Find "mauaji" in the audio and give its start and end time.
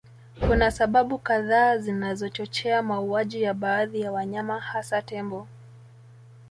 2.81-3.41